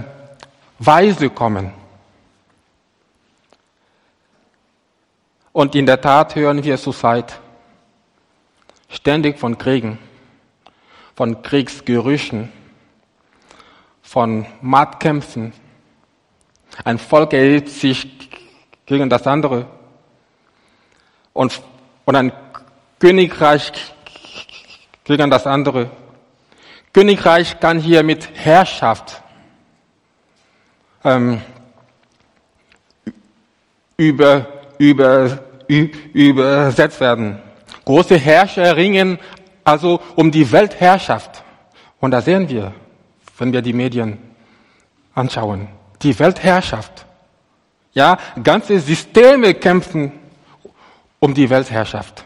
Weise 0.79 1.29
kommen. 1.29 1.73
Und 5.51 5.73
in 5.73 5.85
der 5.85 5.99
Tat 6.01 6.35
hören 6.35 6.63
wir 6.63 6.77
zurzeit 6.77 7.39
ständig 8.95 9.37
von 9.37 9.57
Kriegen, 9.57 9.99
von 11.15 11.41
Kriegsgerüchen, 11.41 12.51
von 14.01 14.45
Machtkämpfen. 14.61 15.53
Ein 16.83 16.97
Volk 16.97 17.33
erhebt 17.33 17.69
sich 17.69 18.07
gegen 18.85 19.09
das 19.09 19.27
andere. 19.27 19.67
und, 21.35 21.61
und 22.05 22.15
ein 22.15 22.31
Königreich 22.97 23.71
gegen 25.03 25.29
das 25.29 25.45
andere. 25.45 25.91
Königreich 26.93 27.59
kann 27.59 27.79
hier 27.79 28.03
mit 28.03 28.29
Herrschaft 28.33 29.21
ähm, 31.03 31.41
über, 33.97 34.47
über, 34.77 35.39
übersetzt 35.67 37.01
werden. 37.01 37.41
Große 37.85 38.17
Herrscher 38.17 38.75
ringen 38.75 39.19
also 39.63 39.99
um 40.15 40.31
die 40.31 40.51
Weltherrschaft. 40.51 41.43
Und 41.99 42.11
da 42.11 42.21
sehen 42.21 42.49
wir, 42.49 42.73
wenn 43.37 43.53
wir 43.53 43.61
die 43.61 43.73
Medien 43.73 44.17
anschauen, 45.13 45.67
die 46.01 46.17
Weltherrschaft. 46.17 47.05
Ja, 47.93 48.17
ganze 48.43 48.79
Systeme 48.79 49.53
kämpfen 49.53 50.11
um 51.19 51.33
die 51.33 51.49
Weltherrschaft. 51.49 52.25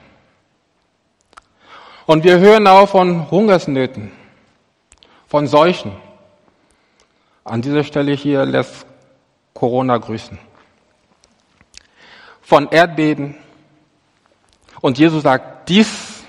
Und 2.06 2.24
wir 2.24 2.40
hören 2.40 2.66
auch 2.66 2.90
von 2.90 3.30
Hungersnöten, 3.30 4.12
von 5.28 5.46
Seuchen. 5.46 5.92
An 7.44 7.62
dieser 7.62 7.84
Stelle 7.84 8.14
hier 8.14 8.46
lässt 8.46 8.86
Corona 9.54 9.98
grüßen. 9.98 10.40
Von 12.42 12.68
Erdbeben. 12.70 13.36
Und 14.82 14.98
Jesus 14.98 15.24
sagt, 15.24 15.70
dies 15.70 16.24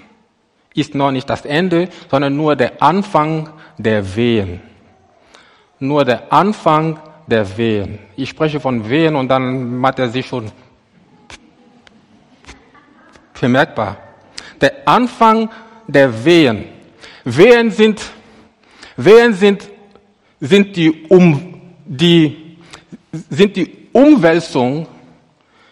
ist 0.75 0.95
noch 0.95 1.11
nicht 1.11 1.29
das 1.29 1.45
Ende, 1.45 1.89
sondern 2.11 2.37
nur 2.37 2.57
der 2.57 2.83
Anfang 2.83 3.51
der 3.79 4.17
Wehen. 4.17 4.61
Nur 5.79 6.05
der 6.05 6.33
Anfang 6.33 6.99
der 7.27 7.57
Wehen. 7.57 7.99
Ich 8.17 8.31
spreche 8.31 8.61
von 8.61 8.89
Wehen 8.89 9.17
und 9.17 9.29
dann 9.29 9.79
macht 9.79 9.99
er 9.99 10.09
sich 10.09 10.27
schon 10.27 10.51
bemerkbar. 13.41 13.97
Der 14.61 14.87
Anfang 14.87 15.49
der 15.87 16.25
Wehen. 16.25 16.67
Wehen 17.25 17.71
sind, 17.71 18.03
Wehen 18.97 19.33
sind, 19.35 19.69
sind 20.41 20.77
die, 20.77 21.07
um, 21.09 21.61
die, 21.85 22.57
sind 23.13 23.57
die 23.57 23.89
Umwälzung, 23.93 24.87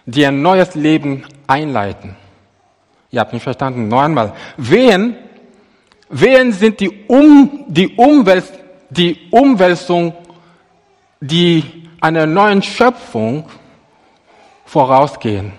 die 0.07 0.25
ein 0.27 0.41
neues 0.41 0.75
Leben 0.75 1.25
einleiten. 1.47 2.17
Ihr 3.11 3.21
habt 3.21 3.33
mich 3.33 3.43
verstanden. 3.43 3.89
Noch 3.89 4.03
einmal. 4.03 4.35
Wehen, 4.57 5.17
Wehen 6.11 6.53
sind 6.53 6.81
die, 6.81 7.07
um, 7.07 7.65
die, 7.69 7.97
Umwälz, 7.97 8.53
die 8.91 9.29
Umwälzung, 9.31 10.15
die 11.21 11.89
einer 12.01 12.27
neuen 12.27 12.63
Schöpfung 12.63 13.49
vorausgehen. 14.65 15.53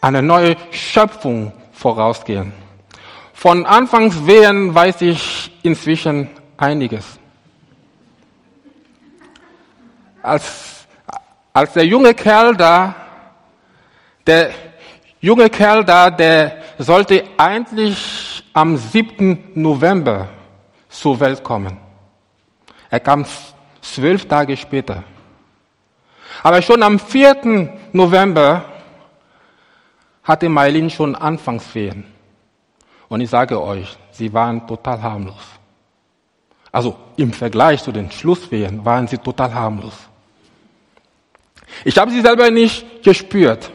Eine 0.00 0.22
neue 0.22 0.56
Schöpfung 0.70 1.52
vorausgehen. 1.72 2.52
Von 3.32 3.66
Anfangswehen 3.66 4.74
weiß 4.74 5.02
ich 5.02 5.52
inzwischen 5.62 6.30
einiges. 6.56 7.18
Als, 10.22 10.86
als 11.52 11.72
der 11.74 11.86
junge 11.86 12.14
Kerl 12.14 12.56
da, 12.56 12.94
der 14.26 14.50
junge 15.24 15.48
Kerl 15.48 15.82
da, 15.84 16.10
der 16.10 16.58
sollte 16.78 17.24
eigentlich 17.38 18.44
am 18.52 18.76
7. 18.76 19.52
November 19.54 20.28
zur 20.90 21.18
Welt 21.18 21.42
kommen. 21.42 21.78
Er 22.90 23.00
kam 23.00 23.24
zwölf 23.80 24.28
Tage 24.28 24.54
später. 24.54 25.02
Aber 26.42 26.60
schon 26.60 26.82
am 26.82 26.98
4. 26.98 27.70
November 27.92 28.66
hatte 30.22 30.48
Mailin 30.50 30.90
schon 30.90 31.14
Anfangswehen. 31.14 32.04
Und 33.08 33.22
ich 33.22 33.30
sage 33.30 33.62
euch, 33.62 33.96
sie 34.10 34.30
waren 34.30 34.66
total 34.66 35.02
harmlos. 35.02 35.44
Also 36.70 36.96
im 37.16 37.32
Vergleich 37.32 37.82
zu 37.82 37.92
den 37.92 38.10
Schlusswehen 38.10 38.84
waren 38.84 39.08
sie 39.08 39.18
total 39.18 39.54
harmlos. 39.54 39.94
Ich 41.82 41.96
habe 41.96 42.10
sie 42.10 42.20
selber 42.20 42.50
nicht 42.50 43.02
gespürt. 43.02 43.70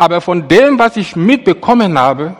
Aber 0.00 0.22
von 0.22 0.48
dem, 0.48 0.78
was 0.78 0.96
ich 0.96 1.14
mitbekommen 1.14 1.98
habe, 1.98 2.34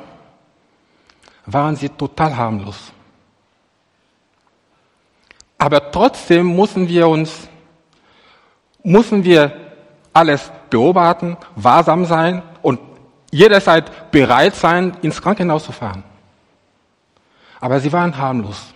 waren 1.44 1.76
sie 1.76 1.90
total 1.90 2.34
harmlos. 2.34 2.90
Aber 5.58 5.90
trotzdem 5.90 6.56
müssen 6.56 6.88
wir 6.88 7.06
uns, 7.06 7.48
müssen 8.82 9.22
wir 9.22 9.52
alles 10.14 10.50
beobachten, 10.70 11.36
wahrsam 11.54 12.06
sein 12.06 12.42
und 12.62 12.80
jederzeit 13.30 14.10
bereit 14.10 14.54
sein, 14.56 14.96
ins 15.02 15.20
Krankenhaus 15.20 15.66
zu 15.66 15.72
fahren. 15.72 16.02
Aber 17.60 17.78
sie 17.78 17.92
waren 17.92 18.16
harmlos. 18.16 18.72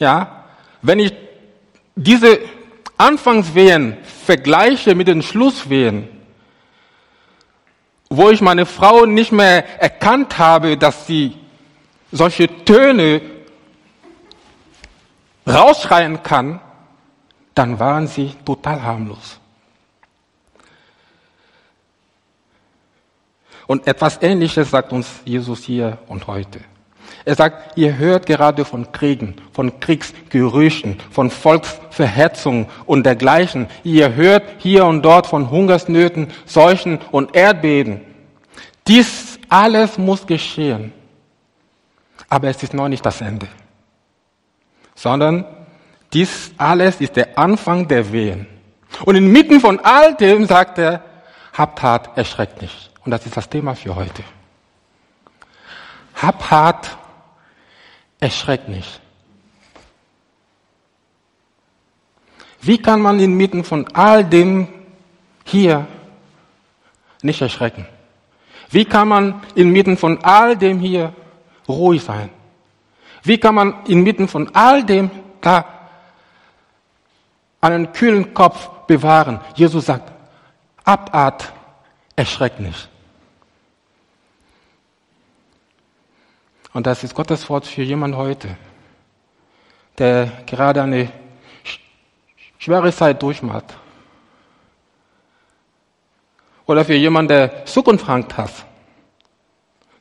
Ja, 0.00 0.46
wenn 0.82 0.98
ich 0.98 1.14
diese 1.94 2.40
Anfangswehen 2.96 3.98
vergleiche 4.02 4.96
mit 4.96 5.06
den 5.06 5.22
Schlusswehen, 5.22 6.15
wo 8.08 8.30
ich 8.30 8.40
meine 8.40 8.66
Frau 8.66 9.04
nicht 9.06 9.32
mehr 9.32 9.80
erkannt 9.80 10.38
habe, 10.38 10.76
dass 10.76 11.06
sie 11.06 11.36
solche 12.12 12.64
Töne 12.64 13.20
rausschreien 15.46 16.22
kann, 16.22 16.60
dann 17.54 17.78
waren 17.78 18.06
sie 18.06 18.34
total 18.44 18.82
harmlos. 18.82 19.40
Und 23.66 23.86
etwas 23.86 24.22
Ähnliches 24.22 24.70
sagt 24.70 24.92
uns 24.92 25.08
Jesus 25.24 25.64
hier 25.64 25.98
und 26.06 26.26
heute. 26.26 26.60
Er 27.26 27.34
sagt, 27.34 27.76
ihr 27.76 27.98
hört 27.98 28.24
gerade 28.24 28.64
von 28.64 28.92
Kriegen, 28.92 29.34
von 29.52 29.80
Kriegsgerüchen, 29.80 31.00
von 31.10 31.28
Volksverhetzung 31.28 32.68
und 32.86 33.04
dergleichen. 33.04 33.66
Ihr 33.82 34.14
hört 34.14 34.44
hier 34.58 34.86
und 34.86 35.02
dort 35.02 35.26
von 35.26 35.50
Hungersnöten, 35.50 36.28
Seuchen 36.46 37.00
und 37.10 37.34
Erdbeben. 37.34 38.00
Dies 38.86 39.40
alles 39.48 39.98
muss 39.98 40.24
geschehen. 40.24 40.92
Aber 42.28 42.46
es 42.46 42.62
ist 42.62 42.74
noch 42.74 42.88
nicht 42.88 43.04
das 43.04 43.20
Ende. 43.20 43.48
Sondern 44.94 45.44
dies 46.12 46.52
alles 46.56 47.00
ist 47.00 47.16
der 47.16 47.36
Anfang 47.36 47.88
der 47.88 48.12
Wehen. 48.12 48.46
Und 49.04 49.16
inmitten 49.16 49.58
von 49.58 49.80
all 49.80 50.14
dem 50.14 50.46
sagt 50.46 50.78
er, 50.78 51.02
habt 51.52 51.82
hart, 51.82 52.16
erschreckt 52.16 52.62
nicht. 52.62 52.92
Und 53.04 53.10
das 53.10 53.26
ist 53.26 53.36
das 53.36 53.48
Thema 53.48 53.74
für 53.74 53.96
heute. 53.96 54.22
Hab 56.14 56.48
hart, 56.52 56.96
erschreckt 58.20 58.68
nicht. 58.68 59.00
Wie 62.60 62.78
kann 62.78 63.00
man 63.00 63.20
inmitten 63.20 63.62
von 63.62 63.86
all 63.94 64.24
dem 64.24 64.68
hier 65.44 65.86
nicht 67.22 67.40
erschrecken? 67.40 67.86
Wie 68.70 68.84
kann 68.84 69.08
man 69.08 69.42
inmitten 69.54 69.96
von 69.96 70.22
all 70.24 70.56
dem 70.56 70.80
hier 70.80 71.12
ruhig 71.68 72.02
sein? 72.02 72.30
Wie 73.22 73.38
kann 73.38 73.54
man 73.54 73.84
inmitten 73.86 74.28
von 74.28 74.52
all 74.54 74.84
dem 74.84 75.10
da 75.40 75.64
einen 77.60 77.92
kühlen 77.92 78.34
Kopf 78.34 78.68
bewahren? 78.86 79.40
Jesus 79.54 79.86
sagt, 79.86 80.12
Abart, 80.84 81.52
erschreckt 82.14 82.60
nicht. 82.60 82.88
Und 86.76 86.86
das 86.86 87.02
ist 87.02 87.14
Gottes 87.14 87.48
Wort 87.48 87.66
für 87.66 87.80
jemand 87.80 88.16
heute, 88.16 88.54
der 89.96 90.30
gerade 90.44 90.82
eine 90.82 91.10
schwere 92.58 92.92
Zeit 92.92 93.22
durchmacht. 93.22 93.64
Oder 96.66 96.84
für 96.84 96.92
jemanden, 96.92 97.28
der 97.28 97.64
Zukunftsangst 97.64 98.36
hat. 98.36 98.50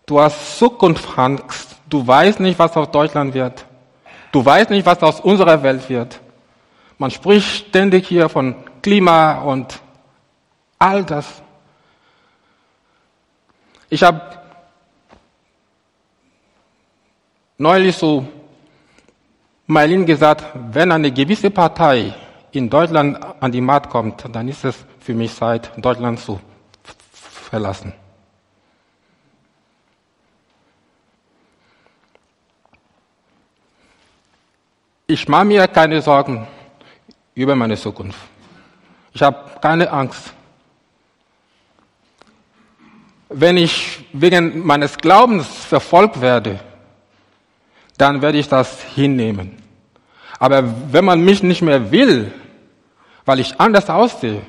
Du 0.05 0.19
hast 0.19 0.57
Zukunftsangst. 0.59 1.77
Du 1.87 2.05
weißt 2.05 2.41
nicht, 2.41 2.59
was 2.59 2.75
aus 2.75 2.91
Deutschland 2.91 3.33
wird. 3.33 3.65
Du 4.33 4.43
weißt 4.43 4.69
nicht, 4.69 4.85
was 4.85 5.01
aus 5.01 5.21
unserer 5.21 5.63
Welt 5.63 5.87
wird. 5.87 6.19
Man 6.97 7.09
spricht 7.09 7.69
ständig 7.69 8.05
hier 8.05 8.27
von 8.27 8.53
Klima 8.81 9.43
und 9.43 9.79
all 10.77 11.05
das. 11.05 11.41
Ich 13.89 14.03
habe 14.03 14.44
neulich 17.57 17.95
so 17.95 18.27
Mailin 19.67 20.05
gesagt, 20.05 20.45
wenn 20.71 20.91
eine 20.91 21.11
gewisse 21.11 21.49
Partei 21.49 22.13
in 22.51 22.69
Deutschland 22.69 23.17
an 23.39 23.51
die 23.51 23.61
Macht 23.61 23.89
kommt, 23.89 24.25
dann 24.31 24.47
ist 24.47 24.63
es 24.63 24.85
für 24.99 25.13
mich 25.13 25.33
Zeit, 25.33 25.71
Deutschland 25.77 26.19
zu 26.19 26.39
verlassen. 27.49 27.93
Ich 35.07 35.27
mache 35.27 35.45
mir 35.45 35.67
keine 35.67 36.01
Sorgen 36.01 36.47
über 37.35 37.55
meine 37.55 37.77
Zukunft. 37.77 38.19
Ich 39.13 39.21
habe 39.21 39.59
keine 39.61 39.91
Angst. 39.91 40.33
Wenn 43.29 43.57
ich 43.57 44.05
wegen 44.13 44.65
meines 44.65 44.97
Glaubens 44.97 45.47
verfolgt 45.47 46.19
werde, 46.21 46.59
dann 47.97 48.21
werde 48.21 48.37
ich 48.37 48.47
das 48.47 48.81
hinnehmen. 48.81 49.57
Aber 50.39 50.63
wenn 50.91 51.05
man 51.05 51.23
mich 51.23 51.43
nicht 51.43 51.61
mehr 51.61 51.91
will, 51.91 52.33
weil 53.25 53.39
ich 53.39 53.59
anders 53.59 53.89
aussehe, 53.89 54.41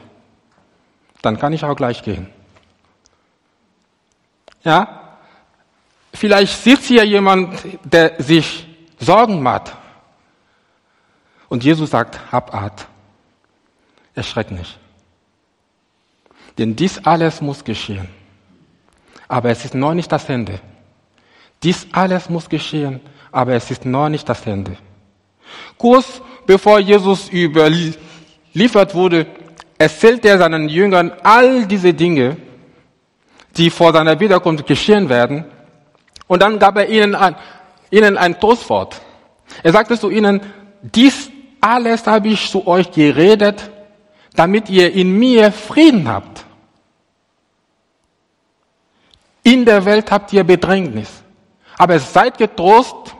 dann 1.22 1.38
kann 1.38 1.52
ich 1.52 1.64
auch 1.64 1.76
gleich 1.76 2.02
gehen. 2.02 2.28
Ja? 4.64 5.18
Vielleicht 6.12 6.62
sitzt 6.62 6.86
hier 6.86 7.04
jemand, 7.04 7.58
der 7.84 8.20
sich 8.22 8.66
Sorgen 8.98 9.42
macht. 9.42 9.76
Und 11.48 11.62
Jesus 11.62 11.90
sagt, 11.90 12.32
hab 12.32 12.54
Art. 12.54 12.86
Erschreck 14.14 14.50
nicht. 14.50 14.78
Denn 16.58 16.74
dies 16.74 17.04
alles 17.04 17.40
muss 17.40 17.62
geschehen. 17.62 18.08
Aber 19.28 19.50
es 19.50 19.64
ist 19.64 19.74
noch 19.74 19.94
nicht 19.94 20.10
das 20.10 20.28
Ende. 20.28 20.60
Dies 21.62 21.86
alles 21.92 22.28
muss 22.28 22.48
geschehen, 22.48 23.00
aber 23.36 23.52
es 23.52 23.70
ist 23.70 23.84
noch 23.84 24.08
nicht 24.08 24.26
das 24.26 24.46
Ende. 24.46 24.78
Kurz 25.76 26.22
bevor 26.46 26.78
Jesus 26.78 27.30
überliefert 27.30 28.94
wurde, 28.94 29.26
erzählte 29.76 30.28
er 30.28 30.38
seinen 30.38 30.70
Jüngern 30.70 31.12
all 31.22 31.66
diese 31.66 31.92
Dinge, 31.92 32.38
die 33.54 33.68
vor 33.68 33.92
seiner 33.92 34.18
Wiederkunft 34.18 34.66
geschehen 34.66 35.10
werden. 35.10 35.44
Und 36.26 36.40
dann 36.40 36.58
gab 36.58 36.78
er 36.78 36.88
ihnen 36.88 37.14
ein, 37.14 37.36
ihnen 37.90 38.16
ein 38.16 38.40
Trostwort. 38.40 39.02
Er 39.62 39.72
sagte 39.72 39.98
zu 39.98 40.08
ihnen, 40.08 40.40
dies 40.80 41.30
alles 41.60 42.06
habe 42.06 42.28
ich 42.28 42.50
zu 42.50 42.66
euch 42.66 42.90
geredet, 42.90 43.70
damit 44.34 44.70
ihr 44.70 44.94
in 44.94 45.18
mir 45.18 45.52
Frieden 45.52 46.08
habt. 46.08 46.46
In 49.42 49.66
der 49.66 49.84
Welt 49.84 50.10
habt 50.10 50.32
ihr 50.32 50.42
Bedrängnis. 50.42 51.10
Aber 51.76 51.98
seid 51.98 52.38
getrost, 52.38 53.15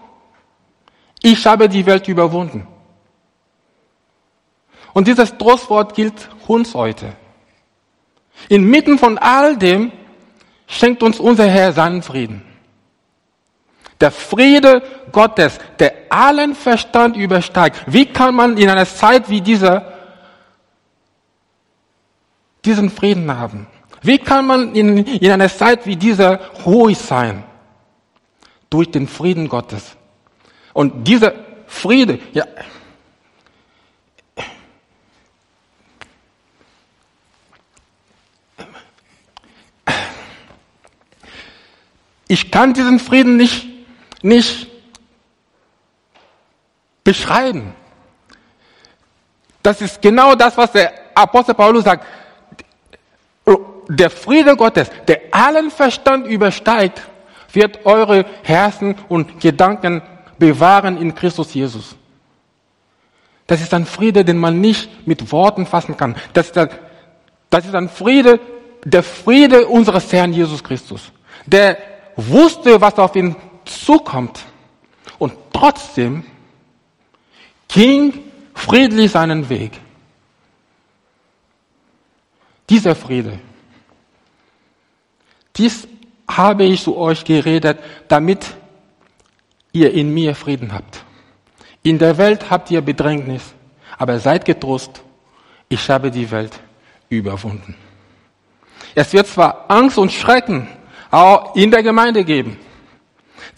ich 1.27 1.45
habe 1.45 1.69
die 1.69 1.85
Welt 1.85 2.07
überwunden. 2.07 2.67
Und 4.93 5.09
dieses 5.09 5.37
Trostwort 5.37 5.95
gilt 5.95 6.29
uns 6.47 6.73
heute. 6.73 7.13
Inmitten 8.49 8.97
von 8.97 9.19
all 9.19 9.57
dem 9.57 9.91
schenkt 10.69 11.03
uns 11.03 11.19
unser 11.19 11.49
Herr 11.49 11.73
seinen 11.73 12.03
Frieden. 12.03 12.43
Der 14.01 14.13
Friede 14.13 14.83
Gottes, 15.11 15.59
der 15.81 15.93
allen 16.11 16.55
Verstand 16.55 17.17
übersteigt. 17.17 17.83
Wie 17.87 18.07
kann 18.07 18.35
man 18.35 18.57
in 18.57 18.71
einer 18.71 18.87
Zeit 18.87 19.29
wie 19.29 19.41
dieser 19.41 19.93
diesen 22.65 22.89
Frieden 22.91 23.37
haben? 23.37 23.67
Wie 24.03 24.19
kann 24.19 24.47
man 24.47 24.75
in, 24.77 24.99
in 24.99 25.31
einer 25.33 25.49
Zeit 25.49 25.87
wie 25.87 25.97
dieser 25.97 26.39
ruhig 26.65 26.99
sein? 26.99 27.43
Durch 28.71 28.91
den 28.91 29.09
Frieden 29.09 29.49
Gottes. 29.49 29.97
Und 30.77 31.09
dieser 31.09 31.33
Friede, 31.67 32.19
ja, 32.35 32.45
ich 42.29 42.51
kann 42.51 42.75
diesen 42.75 42.99
Frieden 42.99 43.39
nicht, 43.39 43.67
nicht 44.21 44.67
beschreiben. 47.03 47.75
Das 49.63 49.81
ist 49.81 50.03
genau 50.03 50.35
das, 50.35 50.59
was 50.59 50.73
der 50.73 50.93
Apostel 51.15 51.55
Paulus 51.55 51.85
sagt 51.85 52.07
der 53.89 54.11
Friede 54.11 54.57
Gottes, 54.57 54.91
der 55.09 55.23
allen 55.31 55.71
Verstand 55.71 56.27
übersteigt, 56.27 57.01
wird 57.53 57.87
eure 57.87 58.27
Herzen 58.43 58.95
und 59.09 59.41
Gedanken 59.41 60.03
bewahren 60.39 60.97
in 60.97 61.15
Christus 61.15 61.55
Jesus. 61.55 61.97
Das 63.47 63.61
ist 63.61 63.73
ein 63.75 63.87
Friede, 63.87 64.25
den 64.25 64.39
man 64.39 64.61
nicht 64.61 65.07
mit 65.07 65.31
Worten 65.33 65.67
fassen 65.67 65.97
kann. 65.97 66.17
Das 66.33 66.47
ist 66.47 66.59
ein, 66.59 66.69
das 67.51 67.67
ist 67.67 67.75
ein 67.75 67.89
Friede, 67.89 68.41
der 68.85 69.03
Friede 69.03 69.67
unseres 69.67 70.13
Herrn 70.13 70.33
Jesus 70.33 70.63
Christus, 70.63 71.13
der 71.45 71.79
wusste, 72.17 72.81
was 72.81 72.99
auf 72.99 73.15
ihn 73.17 73.37
zukommt 73.65 74.45
und 75.19 75.33
trotzdem 75.53 76.25
ging 77.69 78.13
friedlich 78.55 79.11
seinen 79.11 79.49
Weg. 79.49 79.73
Dieser 82.69 82.95
Friede 82.95 83.39
dies 85.57 85.89
habe 86.29 86.65
ich 86.65 86.83
zu 86.83 86.97
euch 86.97 87.25
geredet, 87.25 87.79
damit 88.09 88.47
ihr 89.77 89.93
in 89.93 90.13
mir 90.13 90.35
Frieden 90.35 90.73
habt. 90.73 91.05
In 91.83 91.99
der 91.99 92.17
Welt 92.19 92.51
habt 92.51 92.71
ihr 92.71 92.81
Bedrängnis, 92.81 93.43
aber 93.99 94.19
seid 94.19 94.45
getrost, 94.45 95.03
ich 95.69 95.89
habe 95.91 96.11
die 96.11 96.31
Welt 96.31 96.53
überwunden. 97.09 97.77
Es 98.95 99.13
wird 99.13 99.27
zwar 99.27 99.67
Angst 99.69 99.99
und 99.99 100.11
Schrecken 100.11 100.69
auch 101.11 101.55
in 101.55 101.71
der 101.71 101.83
Gemeinde 101.83 102.25
geben. 102.25 102.59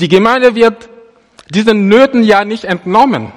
Die 0.00 0.09
Gemeinde 0.09 0.54
wird 0.54 0.88
diesen 1.48 1.88
Nöten 1.88 2.22
ja 2.22 2.44
nicht 2.44 2.64
entnommen. 2.64 3.33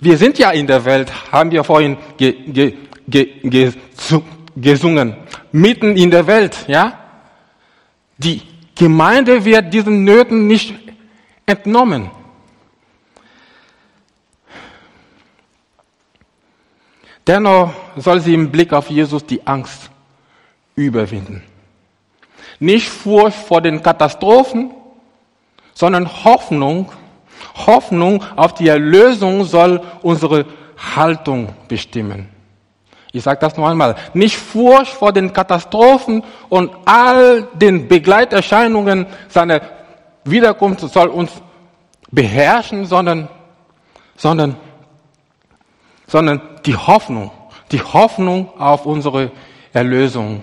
Wir 0.00 0.16
sind 0.16 0.38
ja 0.38 0.50
in 0.50 0.66
der 0.66 0.84
Welt, 0.84 1.12
haben 1.30 1.50
wir 1.50 1.64
vorhin 1.64 1.96
ge, 2.16 2.32
ge, 2.32 2.74
ge, 3.06 3.72
gesungen, 4.56 5.16
mitten 5.52 5.96
in 5.96 6.10
der 6.10 6.26
Welt, 6.26 6.56
ja? 6.68 6.98
Die 8.16 8.42
Gemeinde 8.74 9.44
wird 9.44 9.72
diesen 9.72 10.04
Nöten 10.04 10.46
nicht 10.46 10.74
entnommen. 11.48 12.10
Dennoch 17.26 17.72
soll 17.96 18.20
sie 18.20 18.34
im 18.34 18.50
Blick 18.50 18.72
auf 18.72 18.88
Jesus 18.88 19.24
die 19.26 19.46
Angst 19.46 19.90
überwinden. 20.76 21.42
Nicht 22.58 22.88
Furcht 22.88 23.36
vor 23.36 23.60
den 23.60 23.82
Katastrophen, 23.82 24.70
sondern 25.74 26.24
Hoffnung. 26.24 26.90
Hoffnung 27.66 28.24
auf 28.36 28.54
die 28.54 28.68
Erlösung 28.68 29.44
soll 29.44 29.82
unsere 30.02 30.46
Haltung 30.96 31.50
bestimmen. 31.68 32.28
Ich 33.12 33.22
sage 33.22 33.40
das 33.40 33.56
noch 33.56 33.68
einmal. 33.68 33.96
Nicht 34.14 34.36
Furcht 34.36 34.92
vor 34.92 35.12
den 35.12 35.32
Katastrophen 35.32 36.22
und 36.48 36.70
all 36.84 37.48
den 37.54 37.88
Begleiterscheinungen 37.88 39.06
seiner 39.28 39.60
Wiederkunft 40.30 40.80
soll 40.80 41.08
uns 41.08 41.30
beherrschen, 42.10 42.86
sondern, 42.86 43.28
sondern, 44.16 44.56
sondern 46.06 46.40
die 46.64 46.76
Hoffnung, 46.76 47.30
die 47.70 47.82
Hoffnung 47.82 48.58
auf 48.58 48.86
unsere 48.86 49.30
Erlösung 49.72 50.42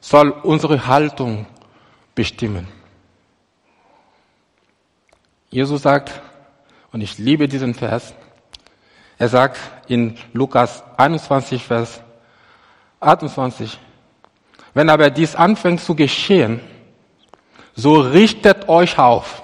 soll 0.00 0.30
unsere 0.30 0.86
Haltung 0.86 1.46
bestimmen. 2.14 2.68
Jesus 5.50 5.82
sagt, 5.82 6.20
und 6.92 7.00
ich 7.00 7.18
liebe 7.18 7.48
diesen 7.48 7.74
Vers, 7.74 8.14
er 9.18 9.28
sagt 9.28 9.58
in 9.88 10.16
Lukas 10.32 10.84
21, 10.96 11.64
Vers 11.64 12.00
28. 13.00 13.78
Wenn 14.74 14.90
aber 14.90 15.10
dies 15.10 15.34
anfängt 15.34 15.80
zu 15.80 15.94
geschehen, 15.94 16.60
so 17.76 18.00
richtet 18.00 18.68
euch 18.68 18.98
auf, 18.98 19.42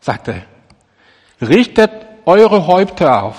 sagt 0.00 0.28
er. 0.28 0.42
Richtet 1.40 1.90
eure 2.24 2.66
Häupter 2.66 3.24
auf. 3.24 3.36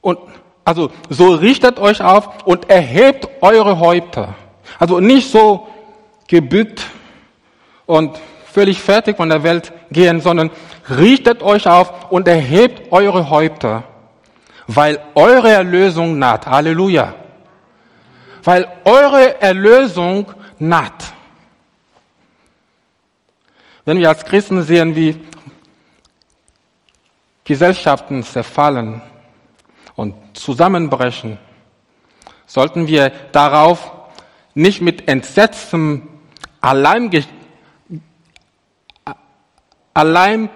Und, 0.00 0.18
also, 0.64 0.90
so 1.10 1.34
richtet 1.34 1.78
euch 1.78 2.00
auf 2.00 2.46
und 2.46 2.70
erhebt 2.70 3.28
eure 3.42 3.78
Häupter. 3.78 4.34
Also 4.78 5.00
nicht 5.00 5.30
so 5.30 5.68
gebückt 6.26 6.82
und 7.86 8.18
völlig 8.46 8.80
fertig 8.80 9.16
von 9.16 9.28
der 9.28 9.42
Welt 9.42 9.72
gehen, 9.90 10.20
sondern 10.20 10.50
richtet 10.88 11.42
euch 11.42 11.66
auf 11.66 12.10
und 12.10 12.26
erhebt 12.26 12.90
eure 12.90 13.28
Häupter, 13.28 13.84
weil 14.66 14.98
eure 15.14 15.50
Erlösung 15.50 16.18
naht. 16.18 16.46
Halleluja 16.46 17.14
weil 18.44 18.66
eure 18.84 19.40
Erlösung 19.40 20.26
naht. 20.58 21.12
Wenn 23.84 23.98
wir 23.98 24.08
als 24.08 24.24
Christen 24.24 24.62
sehen, 24.62 24.94
wie 24.94 25.20
Gesellschaften 27.44 28.22
zerfallen 28.22 29.02
und 29.96 30.14
zusammenbrechen, 30.34 31.38
sollten 32.46 32.86
wir 32.86 33.10
darauf 33.32 33.90
nicht 34.54 34.82
mit 34.82 35.08
Entsetzen 35.08 36.08
allein, 36.60 37.10
allein 39.94 40.48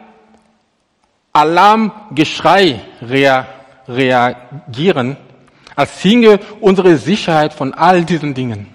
Alarmgeschrei 1.33 2.81
reagieren, 3.87 5.17
als 5.75 6.01
hinge 6.01 6.39
unsere 6.61 6.97
Sicherheit 6.97 7.53
von 7.53 7.75
all 7.75 8.05
diesen 8.05 8.33
Dingen, 8.33 8.69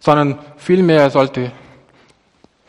sondern 0.00 0.38
vielmehr 0.58 1.08
sollte, 1.08 1.50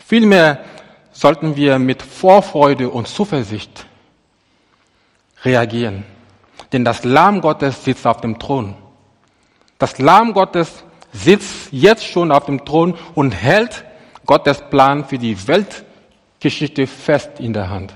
vielmehr 0.05 0.63
sollten 1.11 1.55
wir 1.55 1.79
mit 1.79 2.01
Vorfreude 2.01 2.89
und 2.89 3.07
Zuversicht 3.07 3.85
reagieren. 5.43 6.03
Denn 6.71 6.83
das 6.83 7.03
Lamm 7.03 7.41
Gottes 7.41 7.83
sitzt 7.83 8.05
auf 8.05 8.21
dem 8.21 8.37
Thron. 8.39 8.75
Das 9.77 9.97
Lamm 9.99 10.33
Gottes 10.33 10.83
sitzt 11.13 11.71
jetzt 11.71 12.05
schon 12.05 12.31
auf 12.31 12.45
dem 12.45 12.65
Thron 12.65 12.97
und 13.13 13.31
hält 13.31 13.85
Gottes 14.25 14.61
Plan 14.69 15.05
für 15.05 15.17
die 15.17 15.37
Weltgeschichte 15.47 16.87
fest 16.87 17.39
in 17.39 17.53
der 17.53 17.69
Hand. 17.69 17.93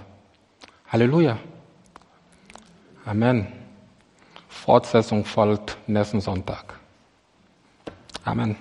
Halleluja. 0.87 1.37
Amen. 3.05 3.47
Fortsetzung 4.47 5.25
folgt 5.25 5.77
nächsten 5.87 6.21
Sonntag. 6.21 6.75
Amen. 8.23 8.55